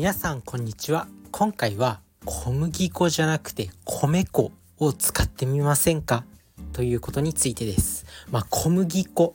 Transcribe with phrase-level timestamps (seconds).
[0.00, 1.08] 皆さんこんにちは。
[1.30, 6.24] 今回は小麦粉じゃなくて米粉を使ってみませんか？
[6.72, 8.06] ということについてです。
[8.30, 9.34] まあ、小麦粉。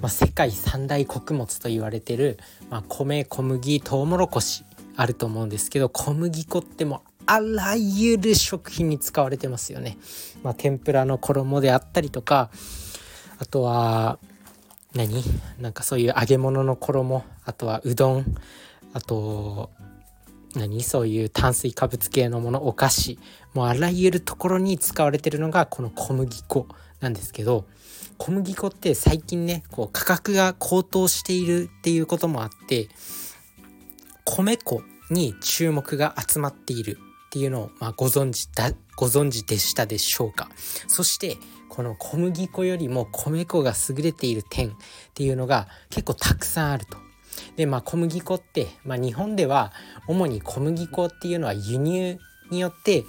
[0.00, 2.38] まあ、世界三大穀物と言われてる、
[2.70, 4.64] まあ、米小麦トウモロコシ。
[4.94, 9.98] あると思うんですけど小麦粉ってもあらゆる食品に使われてますよね。
[10.44, 12.50] まあ、天ぷらの衣であったりとか
[13.40, 14.20] あとは
[14.94, 15.24] 何？
[15.58, 17.24] なんかそういう揚げ物の衣。
[17.44, 18.36] あとはうどん。
[18.94, 19.70] あと
[20.54, 20.82] 何？
[20.82, 23.18] そういう炭水化物系のものお菓子
[23.54, 26.66] もうあらゆるところに使われてるのがこの小麦粉
[27.00, 27.66] なんですけど
[28.16, 32.88] 小麦粉って最近ねこう価格が高騰しているっていうこともあって
[34.24, 40.48] 米粉に注目が集まっているっていうのを、まあ、ご存知だご存知でしたでしょうか？
[40.88, 41.36] そして
[41.68, 44.72] この小麦粉よりも米粉が優れている点っ
[45.14, 46.96] ていうのが結構たくさんあると。
[47.58, 49.72] でまあ小麦粉って、まあ、日本では
[50.06, 52.18] 主に小麦粉っていうのは輸入
[52.50, 53.04] によって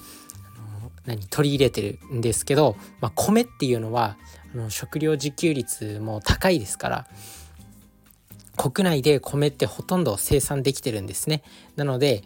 [1.05, 4.17] 何取り入れてるんですけど、まあ、米っていうのは
[4.55, 7.07] あの食料自給率も高いですから
[8.57, 11.43] 国内で米ってほとんど生産できてるんですね。
[11.75, 12.23] なので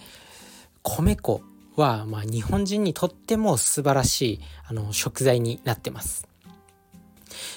[0.81, 1.41] 米粉
[1.75, 6.32] は、ま、日本人にとっても素晴らしいあの食材になってます。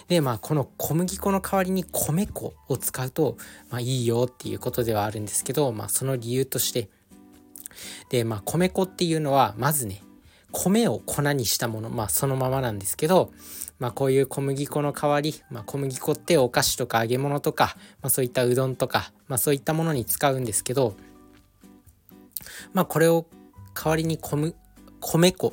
[0.08, 3.36] でまあこの小麦粉の代わりに米粉を使うと、
[3.70, 6.88] まあ、いいよっていうことではあるんですけど、まあ、その理由として。
[8.08, 10.02] でまあ米粉っていうのはまずね
[10.52, 13.32] 米を粉にしたものまあそのままなんですけど、
[13.78, 20.96] まあ、こういう小麦粉の代わり、まあ、小麦粉ってお菓子とか揚げ物とか、まあ、そういったうどんとか、まあ、そういったものに使うんですけど
[22.72, 23.26] まあこれを
[23.74, 24.54] 代わりに米
[25.00, 25.52] 米粉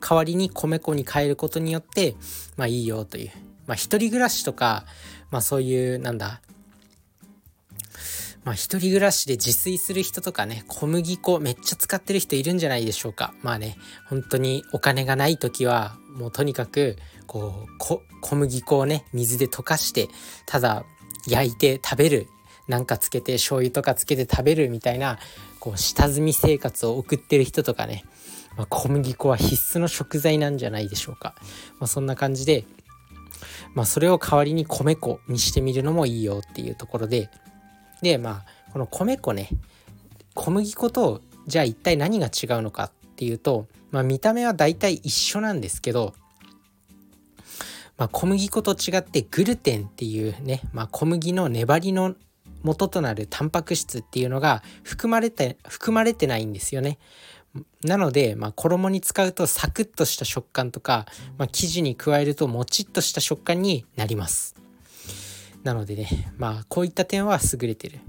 [0.00, 2.14] 代わりに米粉に変えることによって
[2.56, 3.30] まあいいよという
[3.66, 4.84] まあ一人暮らしとか
[5.30, 6.40] まあそういうなんだ。
[8.44, 13.32] まあ一人暮らしで自炊する人とかね小麦粉めっちゃ使ってる人いるんじゃないでしょうか。
[13.42, 13.76] まあね
[14.06, 20.08] 本当にお金がない時はもうとにかくこう小麦粉をね水で溶かして
[20.46, 20.84] ただ
[21.26, 22.28] 焼いて食べる。
[22.66, 25.18] なんかつけて醤油とかつけて食べるみたいな
[25.60, 28.04] こう下積み生活を送ってる人とかね、
[28.56, 31.34] まあ、小麦粉は必須の食材なんじゃないでしょうか、
[31.78, 32.64] まあ、そんな感じで、
[33.74, 37.30] まあ、それを代わりに米粉にしてみるのもいいよっていうところで
[38.02, 39.48] でまあこの米粉ね
[40.34, 46.14] 小麦粉とじゃあ一体何が違うのかっていうと、まあ、見た目は大体一緒なんですけど
[47.96, 52.14] まあ、小麦粉と違ってグルテンっていうね、まあ、小麦の粘りの
[52.62, 56.98] 元となるタンパク質っていうのが含まれて含まれてないんですよね。
[57.84, 61.06] なので、まあ、衣に使うとサクッとした食感とか、
[61.38, 64.56] まあ、生地に加えるともちっとした食感になります。
[65.62, 68.00] なのでね、まあ、こういった点は優れてる。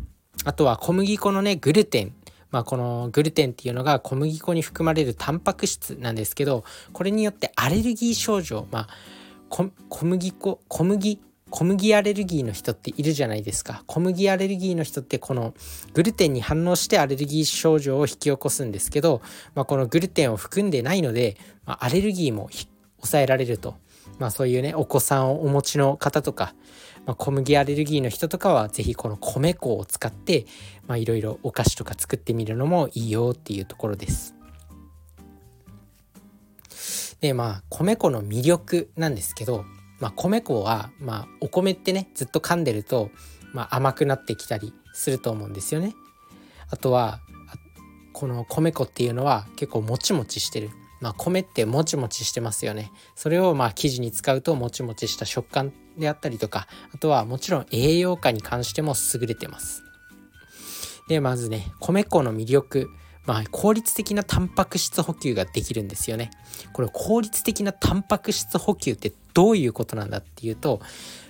[0.44, 2.13] あとは小麦粉のね、グルテン。
[2.51, 6.63] まあ、このグルテンっていうのが小麦粉に含まれるタンパク質なんですけど、
[6.94, 8.88] これによってアレルギー症状、まあ、
[9.50, 9.72] 小
[10.06, 11.22] 麦粉、小麦
[11.55, 15.53] 小麦アレルギーの人っているじゃないですか小麦アレルギーの人ってこの
[15.93, 19.21] グルテンに反応してアレルギー症状を引き起こすんですけど、
[19.53, 22.49] まあ、このグルテンを含んでないので、まあ、アレルギーも
[22.97, 23.77] 抑えられると、
[24.19, 26.55] まあ、そういうねお子さんをお持ちの方とか、
[27.05, 30.47] まあ、小麦アレルギーの人とかは是非この米粉を使って
[30.97, 34.35] いろいろお菓子とか作ってみるのもいいよっていうところです。
[37.21, 39.63] でまあ米粉の魅力なんですけど
[40.00, 43.11] まあ、米粉は、まあ、お米ってねずっと噛んでると、
[43.53, 45.94] まあ、甘くなってきたりすると思うんですよね。
[46.69, 47.19] あとは
[48.13, 50.69] この米粉っていうのは結構もちもちしてる。
[51.01, 52.91] まあ、米ってもちもちしてますよね。
[53.16, 59.83] それをまあ生地に使うともちもちした食感であったりとかあとはもちろん栄養価に関しても優れてます。
[61.07, 62.89] でまずね米粉の魅力
[63.25, 66.29] まあ、効率的なタンパク質補給ができるんですよね。
[66.73, 70.81] これ効率的なタンパク質補給ってどういうことなんだっていうと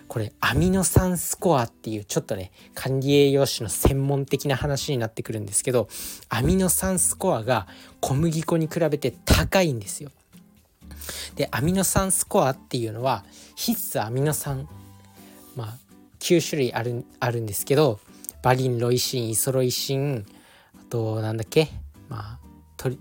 [0.08, 5.90] これアミノ酸スコアっていうちょっとね管理栄養士の専門的な話になってくるんですけど
[6.29, 7.68] アミノ酸スコアが
[8.02, 10.12] 小麦粉に比べて高いんですよ。
[11.35, 13.26] でアミノ酸スコアっていうのは
[13.56, 14.70] 必須アミノ酸
[15.56, 15.78] まあ
[16.20, 18.00] 9種類あるあるんですけど
[18.44, 20.26] バリンロイシンイソロイシン
[20.76, 21.70] あとなんだっけ
[22.09, 22.40] まあ
[22.78, 23.00] トリ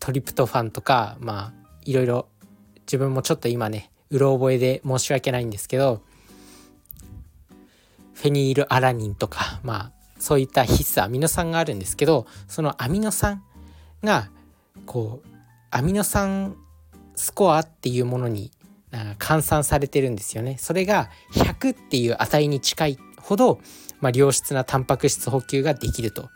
[0.00, 1.52] トリプトファンとかまあ
[1.84, 2.28] いろいろ
[2.88, 6.00] 自分もちょっと今ねうろ覚えで申し訳ないんですけど
[8.14, 13.42] フェニールアラニンとかまあそういった必須アミノ酸があるんですけどそのアミノ酸
[14.02, 14.30] が
[14.86, 15.28] こう
[15.70, 16.56] アミノ酸
[17.14, 18.50] スコアっていうものに
[19.18, 20.56] 換算されてるんですよね。
[20.58, 23.60] それが100っていう値に近いほど、
[24.00, 26.30] まあ、良質なタンパク質補給ができると。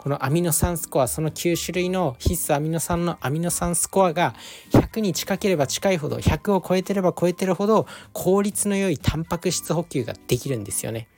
[0.00, 4.34] このアミノ酸スコアその9種類の必須アミノ酸のアミノ酸スコアが
[4.70, 11.08] 100に近ければ近いほど100を超えてれば超えてるほど効率の良いタンパク質補給ができるんですよね。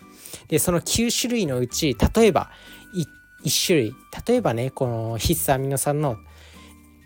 [0.49, 2.51] でその9種類のうち例えば
[3.45, 3.95] 1種類。
[4.27, 6.17] 例えばねこの必須アミノ酸の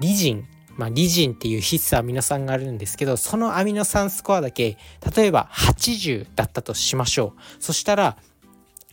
[0.01, 0.49] リジン。
[0.79, 4.77] まあ、リジンっていう必須アミノ酸があるんですけどそのアミノ酸スコアだけ
[5.15, 7.63] 例えば80だったとしましょう。
[7.63, 8.17] そしたら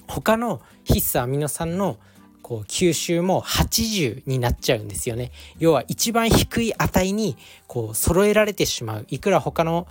[0.07, 1.97] 他の必須アミノ酸の
[2.43, 5.31] こう吸収も80になっちゃうんですよね。
[5.57, 7.37] 要は一番低い値に
[7.67, 9.07] こう揃えられてしまう。
[9.09, 9.87] いくら他の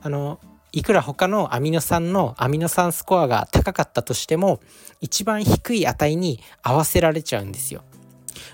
[0.00, 0.38] あの
[0.72, 4.60] いくら他のアミノ酸のアミノ酸スコアが高かったとしても
[5.00, 7.82] 一番低い値に合わせられちゃうんですよ。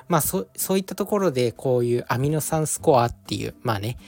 [0.08, 3.98] まあそそういったところでこういうアミノ酸スコアっていうまあね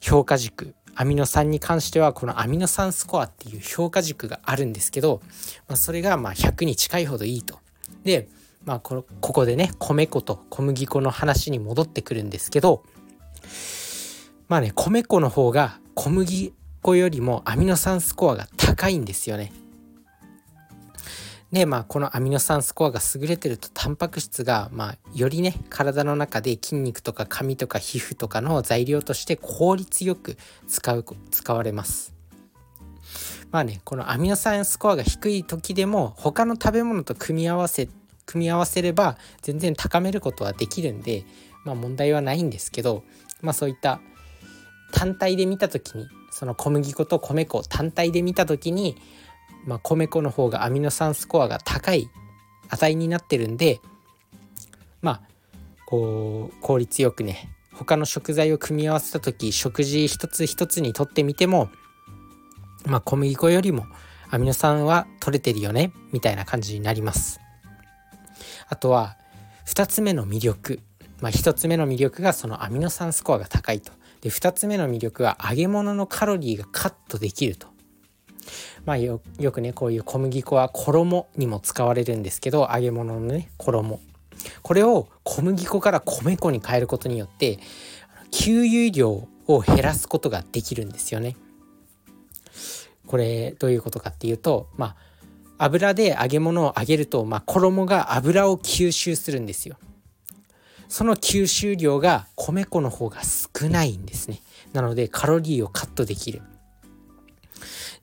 [0.00, 0.74] 評価軸。
[0.94, 5.20] アミノ酸に関してはこのアミノ酸スコアっていう評価軸があるんですけど、
[5.68, 7.60] まあ、それがま100に近いほどいいと。
[8.04, 8.28] で、
[8.64, 12.84] まあ、こここでね米粉と小麦粉の話に戻ってくるんですけど
[14.48, 19.52] まあね米粉の方が小麦粉よりもアミノ酸スコアが高いんですよね。
[21.52, 30.36] でまあこのアミノ酸スコアが優れてるとタンパク質がまあよりね体の中で筋肉とか髪とか皮膚とかの材料として効率よく
[30.66, 32.17] 使う使われます。
[33.50, 37.88] まあねこのアミノ酸スコアが低い時でも他の食べ物と組み合わせ
[38.26, 41.24] 組み合わせれば全然高めることはできるんで
[41.64, 43.04] まあ問題はないんですけど
[43.40, 44.00] まあそういった
[44.92, 48.96] 単体で見た時にその小麦粉と米粉単体で見た時に
[49.68, 52.08] まあ、米粉の方がアミノ酸スコアが高い
[52.70, 53.80] 値になってるんで
[55.02, 55.22] まあ
[55.86, 61.68] こう効率よくね他の食材を組み合わせた時食事一つ一つにとってみても
[62.88, 63.86] まあ小麦粉よりも
[64.30, 67.40] アミノ酸は取れてるよねみたいな感じになります。
[68.68, 69.16] あとは
[69.66, 70.80] 2つ目の魅力。
[71.20, 73.92] まあ1つ目の魅力がそのアミノ酸スコアが高いと。
[74.20, 77.68] で2つ目の魅力は揚げ物のカロリーがカットできると。
[78.84, 79.20] まあよ
[79.52, 84.00] くねこういう小麦粉は衣にも使われるんですけど揚げ物のね衣。
[84.62, 87.58] これを小麦粉から米粉に変えることによって
[88.30, 91.36] 給油量を減らすことができるんですよね。
[93.08, 94.96] これどういうことかっていうとまあ
[95.58, 99.76] 油で揚げ物を揚げると、まあ、衣が油を吸収するんですよ。
[100.88, 104.40] その吸収量が米粉の方が少ないんですね。
[104.72, 106.42] なのでカロリーをカットできる。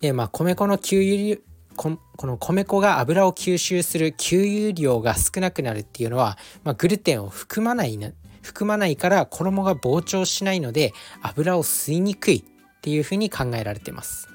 [0.01, 1.39] で、まあ、米粉の給油
[1.75, 1.97] こ
[2.27, 7.99] の米粉が油を吸収する給油量が少なくなるっていうのは、まあ、グルテンを含まない
[8.41, 14.34] 含まないから衣が膨張しないので油を吸いにくいっていうふうに考えられてます。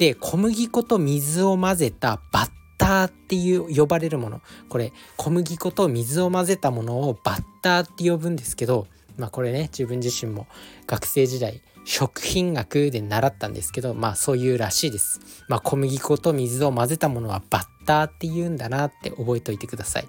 [0.00, 8.86] で小麦粉と水を混ぜたバッターっていう呼ばれるものこれ小麦粉と水を混ぜたものをバッターって呼ぶんですけど
[9.18, 10.46] まあこれね自分自身も
[10.86, 15.20] 学生時代食品学で習ったんですけどまあそういうらしいです。
[15.48, 20.06] まあ小麦粉と水を混ぜたものはバッターって言うんだなって覚えておいてください。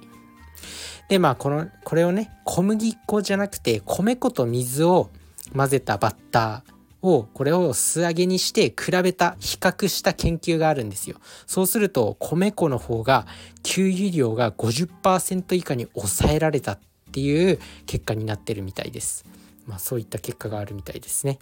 [1.10, 5.10] でまあこのこれをね小麦粉じゃなくて米粉と水を
[5.54, 11.18] 混ぜたバッターをこれを素揚げにして比べた比較した研究があるんですよ。
[11.47, 13.26] そうすると米粉の方が
[13.64, 16.80] 給油量が50%以下に抑えられたっ
[17.11, 19.26] ていう結果になってるみたいです。
[19.66, 21.40] まあそういった結果があるみたいですね。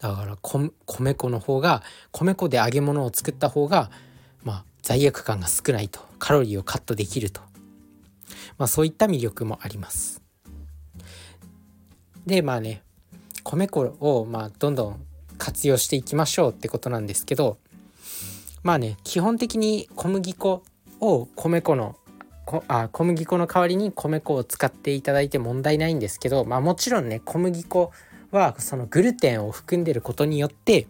[0.00, 3.90] だから米粉の方が米粉で揚げ物を作った方が
[4.42, 7.40] まあ罪悪感が少ないとカロリーをカットできると、
[8.58, 10.20] まあ、そういった魅力もあります。
[12.26, 12.82] でまあね
[13.44, 15.06] 米粉をまあどんどん
[15.38, 17.58] 活用していきましょうってことなんですけど
[18.62, 20.62] まあね基本的に小麦粉
[21.00, 21.96] を米粉の
[22.44, 27.92] こあ小麦粉の代わりに米粉を使っていただいて問題ないんですけどまあもちろんね小麦粉
[28.30, 30.86] はそのグルテンを含んでることによって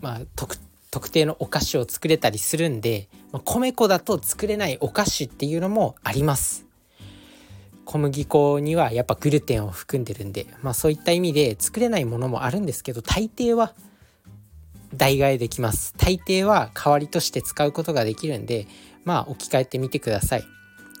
[0.00, 0.56] まあ特
[0.90, 6.66] 特定のお菓子を作れたりするんで、まあ、米粉だと作れないお菓子っていうのもあります。
[7.90, 13.74] 小麦粉にはやっぱグルテンを含んでるんで、まあ、そういった意味で作れないものもあるんですけど大抵は
[14.94, 15.92] 代替えできます。
[15.96, 18.68] 大抵は代わりとして使うことができるんで
[19.04, 20.44] まあ置き換えてみてください、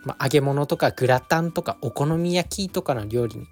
[0.04, 3.46] まあ、揚げ物とかグラタンとかお好み焼きとかの料理に。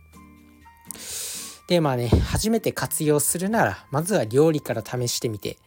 [1.69, 5.59] でまあね初めて活用するならまずは料理から試してみて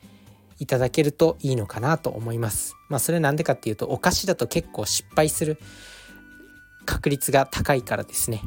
[0.59, 2.75] いただけるといいのかなと思います。
[2.89, 5.57] まあそれなんでかっていうとお菓子だと結構失敗する。
[6.85, 8.41] 確率が高いからですね。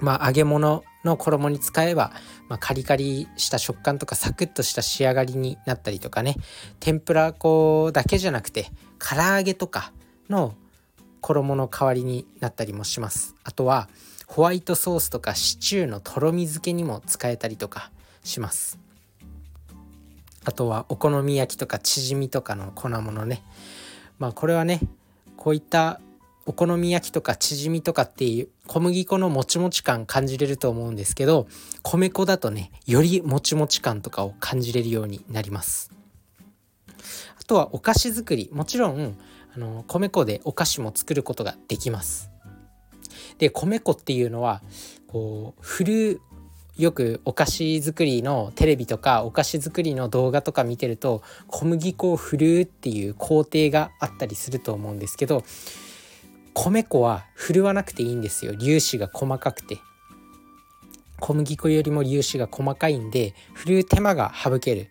[0.00, 2.12] まあ揚げ物の衣に使えば、
[2.48, 6.36] まあ、カリカリした食感とかサクッとした仕上がりになったりとかね。
[6.78, 9.92] 天ぷら粉だけじゃなくて唐揚げとか
[10.28, 10.54] の
[11.20, 13.34] 衣の代わりになったりもします。
[13.44, 13.88] あとは
[14.26, 17.90] ホワイトソースとかシチューのとろみ漬けにも使えたりとか
[18.22, 18.78] します。
[20.44, 23.42] あとはお好み焼きとかチヂミとかの粉物ね。
[24.18, 24.80] まあこれはね
[25.36, 26.00] こういった
[26.50, 31.46] お好み焼きとかチヂミとかっていう小麦粉のもちもち感感じれると思うんですけど
[31.82, 35.92] 米粉だとねよりもちもち感とかを感じれるようになります。
[37.38, 38.50] あとはお菓子作り。
[38.52, 39.16] もちろん
[39.54, 42.32] あの米粉でお菓子も作ることができます。
[43.38, 44.60] で米粉っていうのは
[45.06, 46.20] こう振る
[46.76, 55.44] よくお菓子作りのテレビとかお菓子作りの動画とか見てると小麦粉を振るっていう工程があったりすると思うんですけど
[56.54, 58.52] 米粉は振るわなくていいんですよ。
[58.56, 59.78] 粒子が細かくて。
[61.20, 64.90] 小麦粉よりも粒子が細かいんで振る手間が省ける。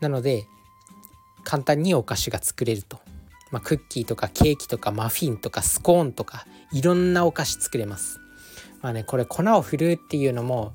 [0.00, 0.46] なので
[1.44, 3.00] 簡単にお菓子が作れると、
[3.50, 8.20] まあ、クッキーとかケーキとかマフィンとかスコーンとかいろんなお菓子作れます。
[8.82, 10.72] まあねこれ粉を振るっていうのも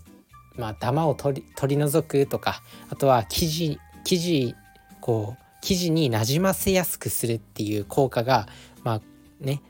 [0.56, 4.56] まあダマを取り取り除くとかあとは生地生地
[5.02, 8.48] こう生地になじませやすくするっていう効果が
[8.84, 9.02] まあ
[9.40, 9.62] ね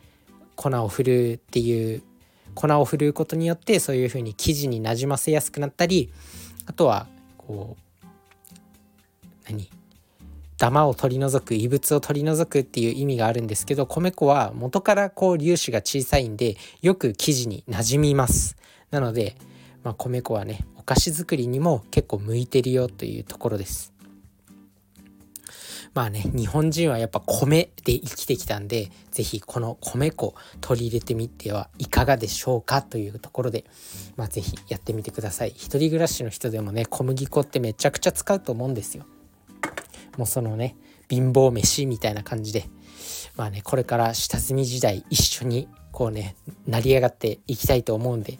[0.55, 2.03] 粉を振るっていう
[2.55, 6.11] 粉を振るうことによってそういうふうに生地になじませやすくなったり
[6.65, 7.07] あとは
[7.37, 8.05] こう
[9.47, 9.69] 何？
[10.57, 18.57] ダマを取り除く異物を取り除くっていう意味があるんですけど米粉は元からこう粒子が小さいんでよく生地になじみます。
[18.89, 19.35] なので、
[19.83, 23.93] まあ、米粉はねお菓子作りにも結構向いてるよというところです。
[25.97, 33.65] まあね日本人はやっぱ米で生きてきたんで是非この米粉取り入れてみてはいかがでしょうかというところで
[34.15, 35.53] まあ是非やってみてください。
[35.55, 39.07] 一人暮らしの人でもね小麦粉ってめちゃくちゃ使うと思うんですよ。
[40.19, 40.75] もうそのね
[41.09, 42.65] 貧乏飯みたいな感じで。
[43.35, 46.35] まあねこれから下積み時代一緒にこうね
[46.67, 48.37] 成り上がっていきたいと思うんで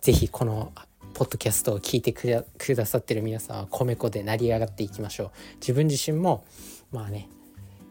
[0.00, 0.72] 是非この
[1.14, 2.44] ポッドキャストを聞いてく
[2.76, 5.30] ださってる皆さんは米粉で成り上がっていきましょう。
[5.56, 6.44] 自分自身も
[6.92, 7.28] まあね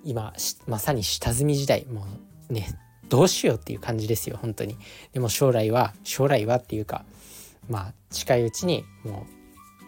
[0.04, 0.34] 今
[0.68, 2.06] まさに下積み時代も
[2.50, 2.68] うね
[3.10, 4.78] どうしようっていう感じですよ本当に。
[5.14, 7.06] でも将来は将来はっていうか
[7.68, 9.26] まあ近いうちにも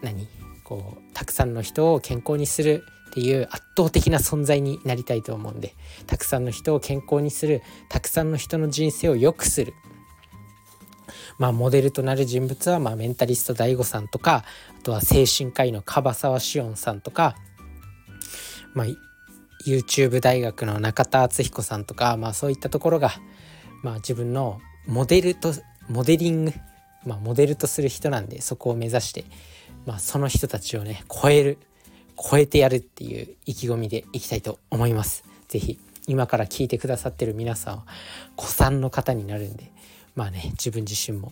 [0.01, 0.27] う何
[0.63, 5.73] こうたくさんの人を健康にするっていう圧倒的な存在になりたいと思うんで
[6.07, 9.73] たくさんの人を健康にするたくさんの人の人生を良くする。
[11.37, 14.45] まあモデルとなる人物はまあメンタリスト DAIGO さんとか
[14.79, 17.35] あとは精神科医の樺沢志音さんとか
[18.73, 18.87] まあ、
[19.65, 23.11] YouTube 大学の中田敦彦さんとか、まあ、そういったところが、
[23.83, 25.53] まあ、自分のモデルと
[25.89, 26.53] モデリング、
[27.05, 29.25] まあ、モデルとする人なんでそこを目指して、
[29.85, 31.57] まあ、その人たちをね超える
[32.17, 35.23] 超えてやるっていう意気込みでいきたいと思います。
[35.47, 37.85] 是非今から聞いてくださってる皆さんは
[38.35, 39.71] 子さんの方になるんで
[40.15, 41.31] まあね自分自身も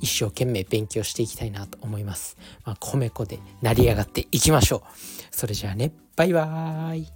[0.00, 2.36] 一生懸命勉強していきたいなと思います。
[2.64, 4.82] まあ、米粉で成り上がっていきましょう。
[5.30, 7.06] それじゃあね、バイバーイ。